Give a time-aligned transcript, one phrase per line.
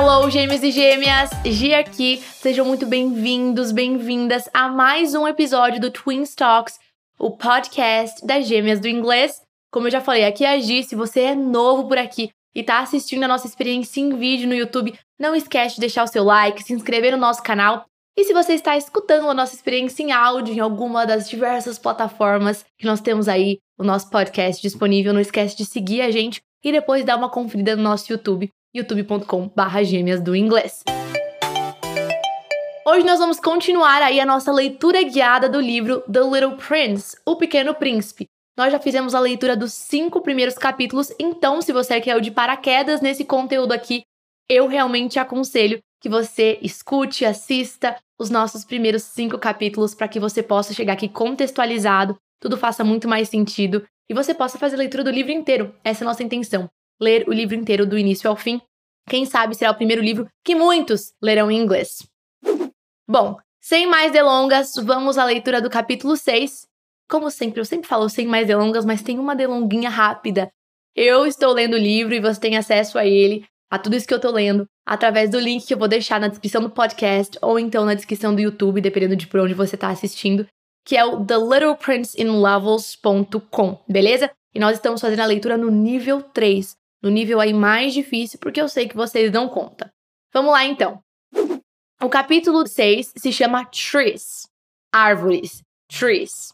[0.00, 1.28] Hello, gêmeos e gêmeas!
[1.44, 2.22] Gi aqui.
[2.34, 6.78] Sejam muito bem-vindos, bem-vindas a mais um episódio do Twin Talks,
[7.18, 9.42] o podcast das gêmeas do inglês.
[9.72, 10.84] Como eu já falei, aqui é a Gi.
[10.84, 14.54] Se você é novo por aqui e tá assistindo a nossa experiência em vídeo no
[14.54, 17.84] YouTube, não esquece de deixar o seu like, se inscrever no nosso canal.
[18.16, 22.64] E se você está escutando a nossa experiência em áudio em alguma das diversas plataformas
[22.78, 26.70] que nós temos aí, o nosso podcast disponível, não esquece de seguir a gente e
[26.70, 30.82] depois dar uma conferida no nosso YouTube youtube.com/barra gêmeas do inglês.
[32.90, 37.36] Hoje nós vamos continuar aí a nossa leitura guiada do livro The Little Prince, O
[37.36, 38.26] Pequeno Príncipe.
[38.56, 42.30] Nós já fizemos a leitura dos cinco primeiros capítulos, então se você quer o de
[42.30, 44.04] paraquedas nesse conteúdo aqui,
[44.48, 50.42] eu realmente aconselho que você escute, assista os nossos primeiros cinco capítulos para que você
[50.42, 55.04] possa chegar aqui contextualizado, tudo faça muito mais sentido e você possa fazer a leitura
[55.04, 55.74] do livro inteiro.
[55.84, 56.70] Essa é a nossa intenção
[57.00, 58.60] ler o livro inteiro do início ao fim.
[59.08, 62.06] Quem sabe será o primeiro livro que muitos lerão em inglês.
[63.08, 66.66] Bom, sem mais delongas, vamos à leitura do capítulo 6.
[67.08, 70.50] Como sempre, eu sempre falo sem mais delongas, mas tem uma delonguinha rápida.
[70.94, 74.12] Eu estou lendo o livro e você tem acesso a ele, a tudo isso que
[74.12, 77.58] eu estou lendo, através do link que eu vou deixar na descrição do podcast ou
[77.58, 80.46] então na descrição do YouTube, dependendo de por onde você está assistindo,
[80.84, 84.30] que é o thelittleprinceInLevels.com, beleza?
[84.54, 88.60] E nós estamos fazendo a leitura no nível 3 no nível aí mais difícil, porque
[88.60, 89.92] eu sei que vocês dão conta.
[90.32, 91.02] Vamos lá então.
[92.00, 94.48] O capítulo 6 se chama Trees,
[94.92, 96.52] árvores, trees.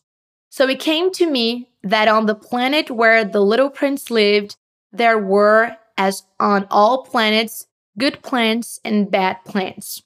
[0.50, 4.56] So it came to me that on the planet where the little prince lived,
[4.92, 7.66] there were, as on all planets,
[7.98, 10.02] good plants and bad plants.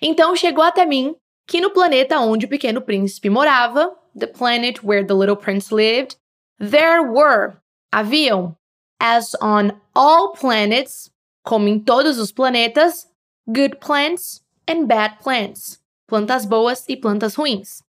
[0.00, 1.16] Então chegou até mim
[1.46, 6.16] que no planeta onde o pequeno príncipe morava, the planet where the little prince lived,
[6.58, 7.56] there were,
[7.92, 8.56] haviam
[9.00, 11.10] as on all planets,
[11.44, 13.06] como em todos os planetas,
[13.52, 15.78] good plants and bad plants,
[16.08, 17.82] plantas boas e plantas ruins.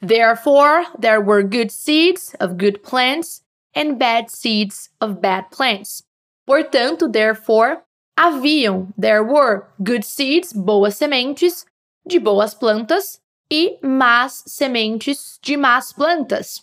[0.00, 3.42] Therefore, there were good seeds of good plants
[3.74, 6.02] and bad seeds of bad plants.
[6.46, 7.84] Portanto, therefore,
[8.18, 11.64] haviam, there were good seeds, boas sementes,
[12.06, 16.62] de boas plantas, e más sementes de más plantas.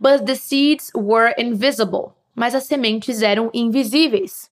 [0.00, 4.48] But the seeds were invisible, mas as sementes eram invisíveis.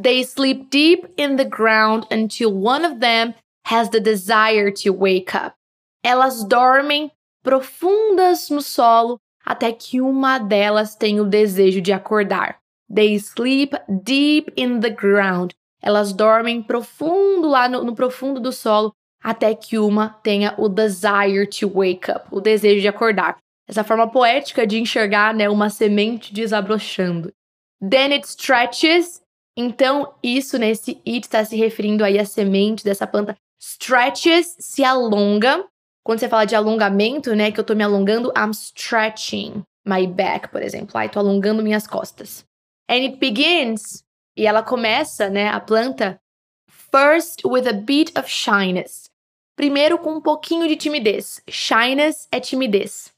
[0.00, 3.34] They sleep deep in the ground until one of them
[3.66, 5.56] has the desire to wake up.
[6.02, 7.10] Elas dormem
[7.42, 12.58] profundas no solo até que uma delas tem o desejo de acordar.
[12.92, 15.54] They sleep deep in the ground.
[15.82, 21.46] Elas dormem profundo lá no, no profundo do solo até que uma tenha o desire
[21.48, 26.32] to wake up, o desejo de acordar essa forma poética de enxergar né, uma semente
[26.32, 27.32] desabrochando.
[27.80, 29.22] Then it stretches.
[29.56, 33.36] Então, isso nesse it está se referindo aí à semente dessa planta.
[33.60, 35.64] Stretches se alonga.
[36.04, 40.48] Quando você fala de alongamento, né, que eu estou me alongando, I'm stretching my back,
[40.48, 40.98] por exemplo.
[40.98, 42.44] Ai, tô alongando minhas costas.
[42.90, 44.04] And it begins,
[44.36, 46.20] e ela começa, né, a planta,
[46.68, 49.08] first with a bit of shyness.
[49.56, 51.40] Primeiro com um pouquinho de timidez.
[51.48, 53.13] Shyness é timidez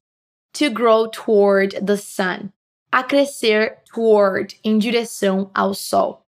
[0.57, 2.53] to grow toward the sun.
[2.93, 6.23] A crescer toward, em direção ao sol.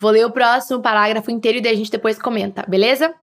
[0.00, 3.14] Vou ler o próximo parágrafo inteiro e daí a gente depois comenta, beleza?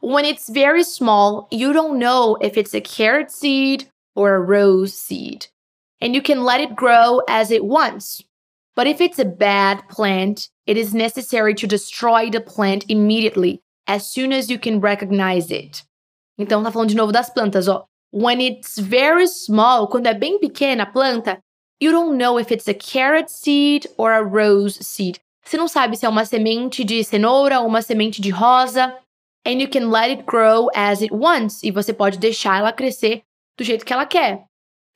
[0.00, 4.94] When it's very small, you don't know if it's a carrot seed or a rose
[4.94, 5.48] seed.
[6.00, 8.22] And you can let it grow as it wants.
[8.76, 14.06] But if it's a bad plant, it is necessary to destroy the plant immediately, as
[14.06, 15.84] soon as you can recognize it.
[16.38, 17.86] Então tá falando de novo das plantas, ó.
[18.12, 21.38] When it's very small, quando é bem pequena a planta,
[21.80, 25.20] you don't know if it's a carrot seed or a rose seed.
[25.44, 28.94] Você não sabe se é uma semente de cenoura ou uma semente de rosa.
[29.46, 31.62] And you can let it grow as it wants.
[31.62, 33.22] E você pode deixar ela crescer
[33.56, 34.44] do jeito que ela quer.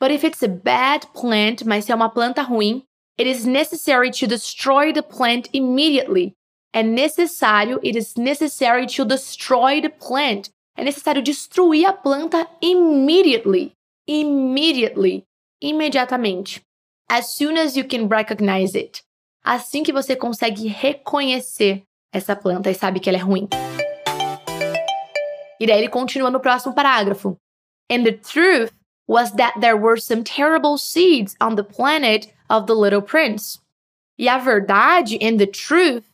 [0.00, 2.82] But if it's a bad plant, mas se é uma planta ruim,
[3.18, 6.34] it is necessary to destroy the plant immediately.
[6.74, 13.72] É necessário, it is necessary to destroy the plant é necessário destruir a planta immediately.
[14.06, 15.24] Immediately.
[15.60, 16.62] Imediatamente.
[17.08, 19.02] As soon as you can recognize it.
[19.44, 21.82] Assim que você consegue reconhecer
[22.12, 23.48] essa planta e sabe que ela é ruim.
[25.60, 27.36] E daí ele continua no próximo parágrafo.
[27.90, 28.72] And the truth
[29.06, 33.60] was that there were some terrible seeds on the planet of the little prince.
[34.18, 36.04] E a verdade, and the truth,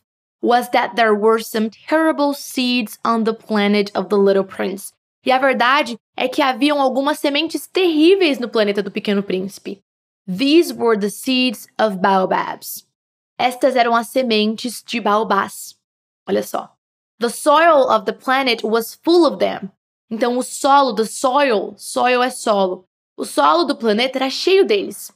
[0.41, 4.93] was that there were some terrible seeds on the planet of the Little Prince.
[5.25, 9.81] E a verdade é que haviam algumas sementes terríveis no planeta do Pequeno Príncipe.
[10.25, 12.85] These were the seeds of baobabs.
[13.37, 15.75] Estas eram as sementes de baobás.
[16.27, 16.69] Olha só.
[17.19, 19.71] The soil of the planet was full of them.
[20.09, 22.85] Então, o solo, the soil, soil é solo.
[23.17, 25.11] O solo do planeta era cheio deles.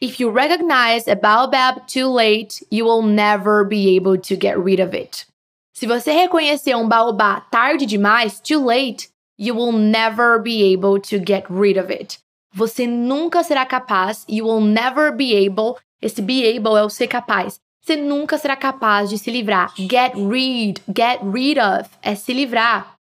[0.00, 4.78] If you recognize a baobab too late, you will never be able to get rid
[4.78, 5.26] of it.
[5.74, 11.18] Se você reconhecer um baobá tarde demais, too late, you will never be able to
[11.18, 12.20] get rid of it.
[12.54, 17.08] Você nunca será capaz, you will never be able, esse be able é o ser
[17.08, 17.58] capaz.
[17.84, 19.74] Você nunca será capaz de se livrar.
[19.76, 22.94] Get rid, get rid of é se livrar.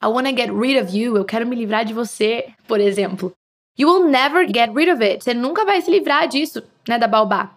[0.00, 3.32] I wanna get rid of you, eu quero me livrar de você, por exemplo.
[3.76, 5.22] You will never get rid of it.
[5.22, 7.50] Você nunca vai se livrar disso, né, da baobá.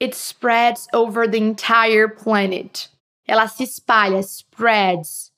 [0.00, 2.90] It spreads over the entire planet.
[3.26, 5.30] Ela se espalha, spreads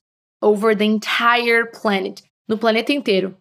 [0.42, 3.36] over the entire planet, no planeta inteiro.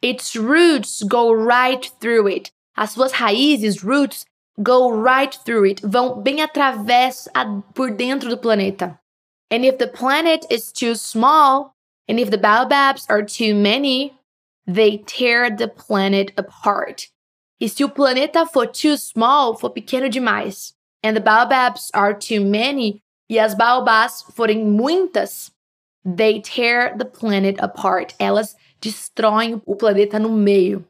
[0.00, 2.50] Its roots go right through it.
[2.76, 4.24] As suas raízes, roots,
[4.62, 7.28] go right through it, vão bem através
[7.74, 8.98] por dentro do planeta.
[9.50, 11.74] And if the planet is too small,
[12.08, 14.14] and if the baobabs are too many,
[14.74, 17.08] they tear the planet apart.
[17.60, 20.72] E se o planeta for too small, for pequeno demais,
[21.02, 25.50] and the baobabs are too many, e as baobás forem muitas,
[26.04, 28.14] they tear the planet apart.
[28.18, 30.84] Elas destroem o planeta no meio.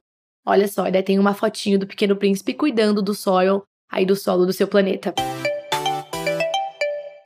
[0.46, 4.46] Olha só, daí tem uma fotinho do Pequeno Príncipe cuidando do soil, aí do solo
[4.46, 5.14] do seu planeta.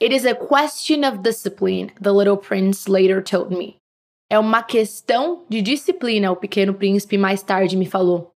[0.00, 3.78] It is a question of discipline, the little prince later told me.
[4.30, 8.32] É uma questão de disciplina, o Pequeno Príncipe mais tarde me falou.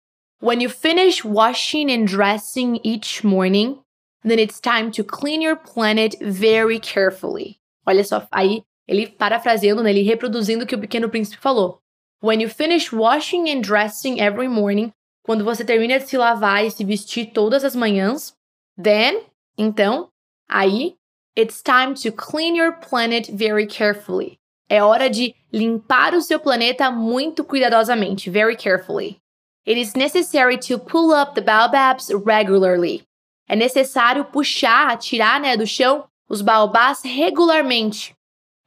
[0.43, 3.81] When you finish washing and dressing each morning,
[4.23, 7.59] then it's time to clean your planet very carefully.
[7.87, 11.81] Olha só, aí ele parafraseando, né, ele reproduzindo o que o Pequeno Príncipe falou.
[12.23, 14.93] When you finish washing and dressing every morning,
[15.23, 18.35] quando você termina de se lavar e se vestir todas as manhãs,
[18.83, 19.23] then,
[19.57, 20.09] então,
[20.49, 20.97] aí,
[21.37, 24.39] it's time to clean your planet very carefully.
[24.69, 29.21] É hora de limpar o seu planeta muito cuidadosamente, very carefully.
[29.67, 33.07] It is necessary to pull up the baobabs regularly.
[33.49, 38.15] É necessário puxar, tirar né, do chão os baobás regularmente.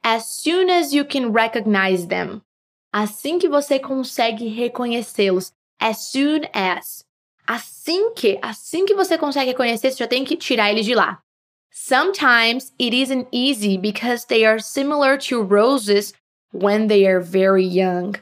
[0.02, 2.40] As soon as you can recognize them.
[2.92, 5.52] Assim que você consegue reconhecê-los.
[5.80, 7.04] As soon as.
[7.46, 11.20] Assim que, assim que você consegue reconhecer, você já tem que tirar eles de lá.
[11.70, 16.12] Sometimes it isn't easy because they are similar to roses
[16.52, 18.16] when they are very young.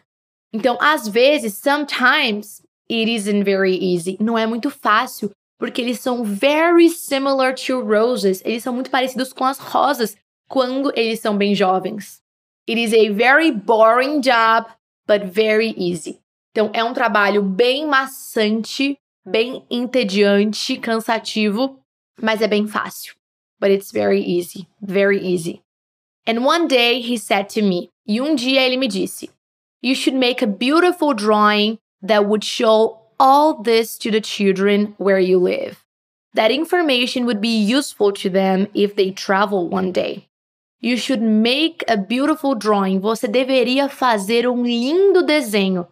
[0.53, 4.17] Então, às vezes, sometimes it isn't very easy.
[4.21, 8.43] Não é muito fácil, porque eles são very similar to roses.
[8.45, 10.17] Eles são muito parecidos com as rosas
[10.49, 12.21] quando eles são bem jovens.
[12.69, 14.67] It is a very boring job,
[15.07, 16.21] but very easy.
[16.51, 21.79] Então, é um trabalho bem maçante, bem entediante, cansativo,
[22.21, 23.15] mas é bem fácil.
[23.59, 25.63] But it's very easy, very easy.
[26.27, 29.29] And one day he said to me, e um dia ele me disse,
[29.81, 35.19] You should make a beautiful drawing that would show all this to the children where
[35.19, 35.85] you live.
[36.35, 40.29] That information would be useful to them if they travel one day.
[40.81, 43.01] You should make a beautiful drawing.
[43.01, 45.89] Você deveria fazer um lindo desenho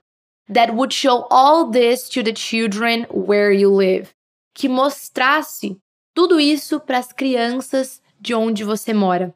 [0.49, 4.13] that would show all this to the children where you live.
[4.55, 5.77] Que mostrasse
[6.15, 9.35] tudo isso para as crianças de onde você mora.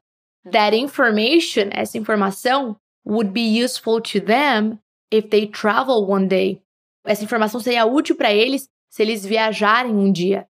[0.51, 4.79] That information, essa informação, would be useful to them
[5.11, 6.63] if they travel one day.
[7.05, 10.47] Essa informação seria útil para eles se eles viajarem um dia.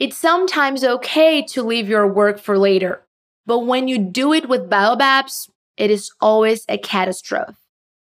[0.00, 3.02] It's sometimes okay to leave your work for later.
[3.46, 7.56] But when you do it with baobabs, it is always a catastrophe.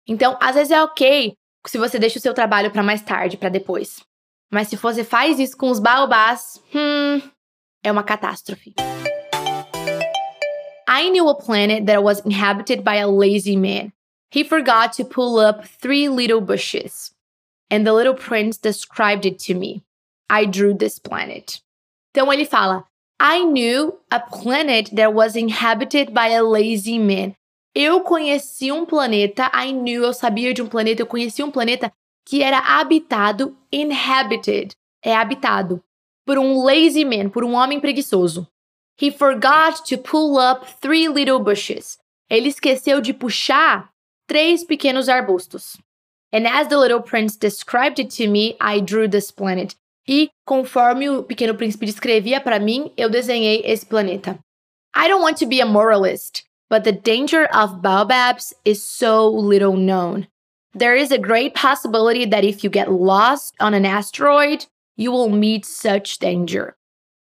[0.07, 1.35] Então, às vezes é ok
[1.65, 4.01] se você deixa o seu trabalho para mais tarde, para depois.
[4.51, 7.21] Mas se você faz isso com os baobás, hum,
[7.83, 8.73] é uma catástrofe.
[10.87, 13.91] I knew a planet that was inhabited by a lazy man.
[14.29, 17.11] He forgot to pull up three little bushes.
[17.69, 19.83] And the little prince described it to me.
[20.29, 21.61] I drew this planet.
[22.11, 22.85] Então ele fala:
[23.19, 27.35] I knew a planet that was inhabited by a lazy man.
[27.75, 31.91] Eu conheci um planeta, I knew, eu sabia de um planeta, eu conheci um planeta
[32.23, 35.83] que era habitado, inhabited, é habitado,
[36.25, 38.47] por um lazy man, por um homem preguiçoso.
[38.99, 41.97] He forgot to pull up three little bushes.
[42.29, 43.89] Ele esqueceu de puxar
[44.27, 45.77] três pequenos arbustos.
[46.31, 49.75] And as the little prince described it to me, I drew this planet.
[50.07, 54.39] E conforme o Pequeno Príncipe descrevia para mim, eu desenhei esse planeta.
[54.95, 59.77] I don't want to be a moralist, but the danger of baobabs is so little
[59.77, 60.27] known.
[60.73, 64.65] There is a great possibility that if you get lost on an asteroid,
[64.95, 66.75] you will meet such danger.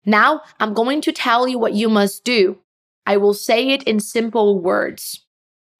[0.04, 2.58] Now, I'm going to tell you what you must do.
[3.04, 5.20] I will say it in simple words.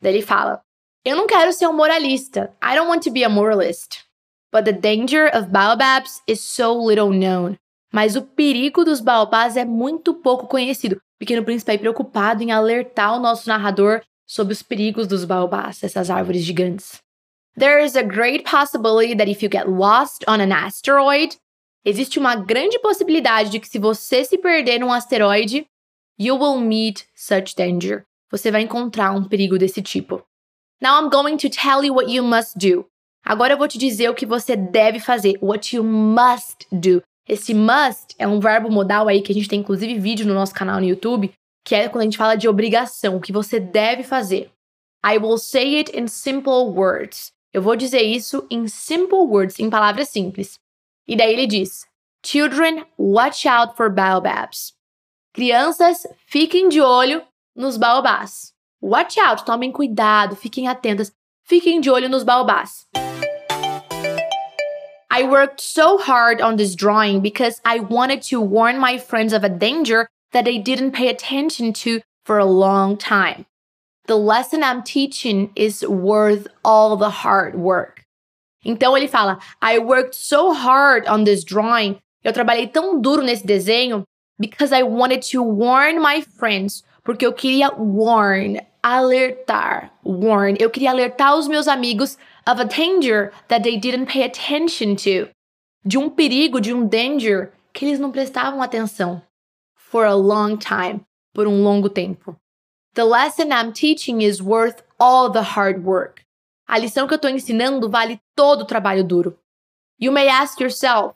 [0.02, 0.62] Daí ele fala:
[1.05, 2.52] Eu não quero ser um moralista.
[2.61, 4.05] I don't want to be a moralist.
[4.52, 7.59] But the danger of baobabs is so little known.
[7.93, 10.97] Mas o perigo dos baobás é muito pouco conhecido.
[10.97, 15.83] O Pequeno Príncipe é preocupado em alertar o nosso narrador sobre os perigos dos baobás,
[15.83, 17.00] essas árvores gigantes.
[17.57, 21.37] There is a great possibility that if you get lost on an asteroid,
[21.87, 25.64] existe uma grande possibilidade de que se você se perder num asteroide,
[26.19, 28.05] you will meet such danger.
[28.28, 30.21] Você vai encontrar um perigo desse tipo.
[30.83, 32.85] Now I'm going to tell you what you must do.
[33.25, 35.38] Agora eu vou te dizer o que você deve fazer.
[35.40, 37.00] What you must do.
[37.28, 40.55] Esse must é um verbo modal aí que a gente tem inclusive vídeo no nosso
[40.55, 41.33] canal no YouTube,
[41.64, 44.50] que é quando a gente fala de obrigação, o que você deve fazer.
[45.05, 47.31] I will say it in simple words.
[47.52, 50.59] Eu vou dizer isso em simple words, em palavras simples.
[51.09, 51.87] E daí ele diz:
[52.23, 54.73] Children, watch out for baobabs.
[55.35, 57.23] Crianças, fiquem de olho
[57.55, 58.53] nos baobás.
[58.81, 61.13] Watch out, tomem cuidado, fiquem atentas,
[61.45, 62.87] fiquem de olho nos baobás.
[65.11, 69.45] I worked so hard on this drawing because I wanted to warn my friends of
[69.45, 73.47] a danger that they didn't pay attention to for a long time.
[74.07, 78.06] The lesson I'm teaching is worth all the hard work.
[78.65, 81.99] Então ele fala: I worked so hard on this drawing.
[82.25, 84.05] Eu trabalhei tão duro nesse desenho
[84.39, 86.83] because I wanted to warn my friends.
[87.05, 90.57] Porque eu queria warn, alertar, warn.
[90.59, 95.29] Eu queria alertar os meus amigos of a danger that they didn't pay attention to.
[95.85, 99.23] De um perigo, de um danger que eles não prestavam atenção.
[99.77, 101.03] For a long time.
[101.33, 102.37] Por um longo tempo.
[102.95, 106.25] The lesson I'm teaching is worth all the hard work.
[106.66, 109.38] A lição que eu estou ensinando vale todo o trabalho duro.
[110.00, 111.14] You may ask yourself,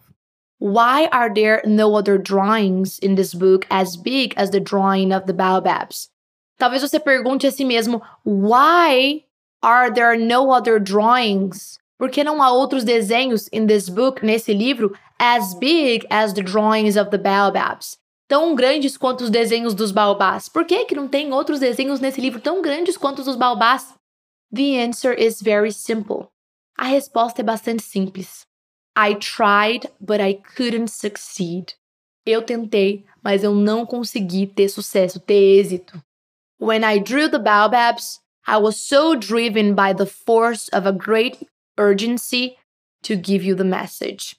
[0.61, 5.27] why are there no other drawings in this book as big as the drawing of
[5.27, 6.09] the baobabs?
[6.59, 9.25] Talvez você pergunte a si mesmo, why
[9.63, 11.79] Are there no other drawings?
[11.99, 16.43] Por que não há outros desenhos in this book, nesse livro, as big as the
[16.43, 17.99] drawings of the baobabs?
[18.27, 20.49] Tão grandes quanto os desenhos dos baobás.
[20.49, 23.93] Por que, que não tem outros desenhos nesse livro tão grandes quanto os dos baobás?
[24.53, 26.33] The answer is very simple.
[26.77, 28.47] A resposta é bastante simples.
[28.97, 31.75] I tried, but I couldn't succeed.
[32.27, 36.03] Eu tentei, mas eu não consegui ter sucesso, ter êxito.
[36.59, 41.47] When I drew the baobabs, I was so driven by the force of a great
[41.79, 42.57] urgency
[43.03, 44.37] to give you the message.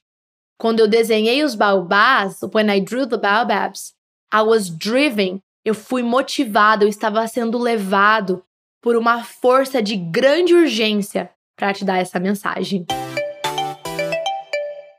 [0.60, 3.94] Quando eu desenhei os baobás, when I drew the baobabs,
[4.32, 8.44] I was driven, eu fui motivado, eu estava sendo levado
[8.82, 12.86] por uma força de grande urgência para te dar essa mensagem.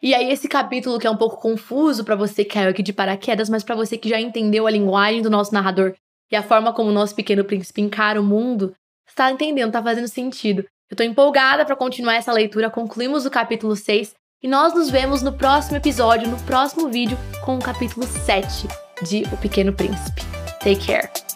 [0.03, 2.93] E aí esse capítulo que é um pouco confuso para você que caiu aqui de
[2.93, 5.95] paraquedas, mas para você que já entendeu a linguagem do nosso narrador
[6.31, 8.75] e a forma como o nosso pequeno príncipe encara o mundo,
[9.07, 10.62] está entendendo, está fazendo sentido.
[10.91, 12.69] Eu estou empolgada para continuar essa leitura.
[12.69, 17.57] Concluímos o capítulo 6 e nós nos vemos no próximo episódio, no próximo vídeo, com
[17.57, 18.67] o capítulo 7
[19.03, 20.23] de O Pequeno Príncipe.
[20.61, 21.32] Take care!